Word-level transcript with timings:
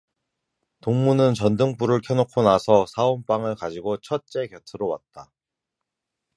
동무는 0.79 1.35
전등불을 1.35 2.01
켜놓고 2.01 2.41
나서 2.41 2.87
사온 2.87 3.23
빵을 3.23 3.53
가지고 3.53 3.97
첫째 3.97 4.47
곁으로 4.47 4.87
왔다. 4.87 5.31